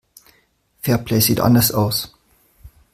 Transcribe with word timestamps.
Fairplay 0.81 1.19
sieht 1.21 1.41
anders 1.41 1.71
aus. 1.71 2.17